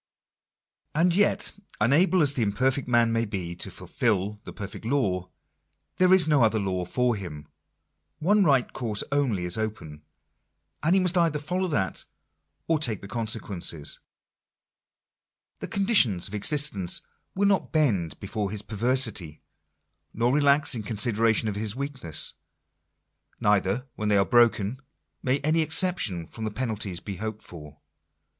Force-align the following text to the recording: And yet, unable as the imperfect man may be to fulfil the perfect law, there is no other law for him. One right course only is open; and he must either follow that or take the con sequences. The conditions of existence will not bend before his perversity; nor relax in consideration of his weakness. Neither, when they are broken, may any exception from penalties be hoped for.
And 0.95 1.13
yet, 1.13 1.51
unable 1.79 2.23
as 2.23 2.33
the 2.33 2.41
imperfect 2.41 2.87
man 2.87 3.13
may 3.13 3.23
be 3.23 3.53
to 3.57 3.69
fulfil 3.69 4.41
the 4.45 4.51
perfect 4.51 4.83
law, 4.83 5.29
there 5.97 6.11
is 6.11 6.27
no 6.27 6.41
other 6.41 6.57
law 6.57 6.85
for 6.85 7.15
him. 7.15 7.47
One 8.17 8.43
right 8.43 8.73
course 8.73 9.03
only 9.11 9.45
is 9.45 9.59
open; 9.59 10.01
and 10.81 10.95
he 10.95 10.99
must 10.99 11.19
either 11.19 11.37
follow 11.37 11.67
that 11.67 12.05
or 12.67 12.79
take 12.79 13.01
the 13.01 13.07
con 13.07 13.27
sequences. 13.27 13.99
The 15.59 15.67
conditions 15.67 16.27
of 16.27 16.33
existence 16.33 17.03
will 17.35 17.47
not 17.47 17.71
bend 17.71 18.19
before 18.19 18.49
his 18.49 18.63
perversity; 18.63 19.43
nor 20.15 20.33
relax 20.33 20.73
in 20.73 20.81
consideration 20.81 21.47
of 21.47 21.53
his 21.55 21.75
weakness. 21.75 22.33
Neither, 23.39 23.85
when 23.97 24.09
they 24.09 24.17
are 24.17 24.25
broken, 24.25 24.81
may 25.21 25.37
any 25.41 25.61
exception 25.61 26.25
from 26.25 26.51
penalties 26.55 26.99
be 26.99 27.17
hoped 27.17 27.43
for. 27.43 27.77